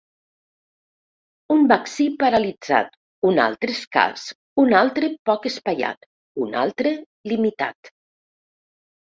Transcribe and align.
Un 1.55 1.59
vaccí, 1.71 2.07
paralitzat; 2.23 2.97
un 3.33 3.41
altre, 3.43 3.75
escàs; 3.81 4.25
un 4.65 4.73
altre, 4.81 5.11
poc 5.33 5.47
espaiat; 5.51 6.11
un 6.47 6.59
altre, 6.65 6.97
limitat. 7.35 7.95